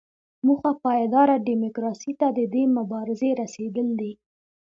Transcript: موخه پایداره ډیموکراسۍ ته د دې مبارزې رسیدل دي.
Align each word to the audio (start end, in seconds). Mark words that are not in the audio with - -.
موخه 0.45 0.71
پایداره 0.83 1.35
ډیموکراسۍ 1.47 2.11
ته 2.19 2.27
د 2.37 2.39
دې 2.53 2.63
مبارزې 2.77 3.29
رسیدل 3.41 3.87
دي. 3.99 4.11